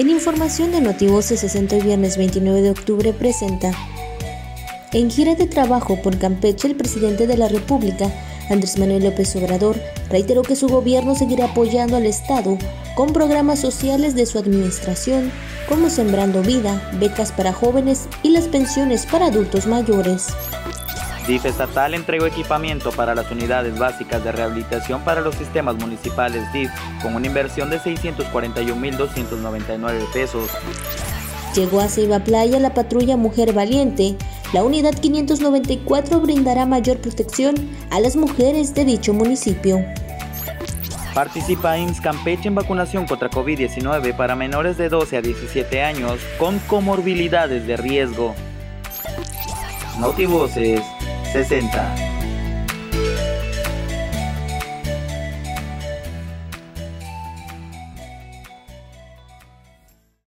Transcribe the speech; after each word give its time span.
En 0.00 0.08
información 0.08 0.72
de 0.72 0.80
Notivoces 0.80 1.40
60 1.40 1.76
viernes 1.80 2.16
29 2.16 2.62
de 2.62 2.70
octubre 2.70 3.12
presenta 3.12 3.70
En 4.94 5.10
gira 5.10 5.34
de 5.34 5.46
trabajo 5.46 6.00
por 6.00 6.18
Campeche, 6.18 6.68
el 6.68 6.74
presidente 6.74 7.26
de 7.26 7.36
la 7.36 7.48
República, 7.48 8.10
Andrés 8.48 8.78
Manuel 8.78 9.04
López 9.04 9.36
Obrador, 9.36 9.76
reiteró 10.08 10.40
que 10.40 10.56
su 10.56 10.68
gobierno 10.68 11.14
seguirá 11.14 11.50
apoyando 11.50 11.98
al 11.98 12.06
Estado 12.06 12.56
con 12.96 13.12
programas 13.12 13.58
sociales 13.58 14.14
de 14.14 14.24
su 14.24 14.38
administración, 14.38 15.30
como 15.68 15.90
Sembrando 15.90 16.40
Vida, 16.40 16.80
becas 16.98 17.30
para 17.30 17.52
jóvenes 17.52 18.08
y 18.22 18.30
las 18.30 18.48
pensiones 18.48 19.04
para 19.04 19.26
adultos 19.26 19.66
mayores. 19.66 20.28
DIF 21.26 21.44
estatal 21.44 21.92
entregó 21.94 22.26
equipamiento 22.26 22.92
para 22.92 23.14
las 23.14 23.30
unidades 23.30 23.78
básicas 23.78 24.24
de 24.24 24.32
rehabilitación 24.32 25.02
para 25.02 25.20
los 25.20 25.36
sistemas 25.36 25.76
municipales 25.76 26.50
DIF 26.52 26.70
con 27.02 27.14
una 27.14 27.26
inversión 27.26 27.68
de 27.70 27.78
641.299 27.80 30.12
pesos. 30.12 30.50
Llegó 31.54 31.80
a 31.80 31.88
Ceiba 31.88 32.20
Playa 32.20 32.60
la 32.60 32.74
patrulla 32.74 33.16
Mujer 33.16 33.52
Valiente. 33.52 34.16
La 34.52 34.62
unidad 34.62 34.94
594 34.94 36.20
brindará 36.20 36.66
mayor 36.66 36.98
protección 36.98 37.56
a 37.90 37.98
las 38.00 38.16
mujeres 38.16 38.74
de 38.74 38.84
dicho 38.84 39.12
municipio. 39.12 39.84
Participa 41.14 41.76
IMSS 41.76 42.00
Campeche 42.00 42.48
en 42.48 42.54
vacunación 42.54 43.06
contra 43.06 43.30
COVID-19 43.30 44.16
para 44.16 44.36
menores 44.36 44.78
de 44.78 44.88
12 44.88 45.16
a 45.16 45.22
17 45.22 45.82
años 45.82 46.20
con 46.38 46.60
comorbilidades 46.60 47.66
de 47.66 47.76
riesgo. 47.76 48.34
Notivoces 49.98 50.80
60. 51.32 52.09